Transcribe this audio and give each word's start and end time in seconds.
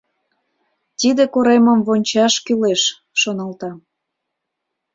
«Тиде 0.99 1.23
коремым 1.33 1.79
вончаш 1.87 2.33
кӱлеш»,— 2.45 2.81
шоналта. 3.21 3.71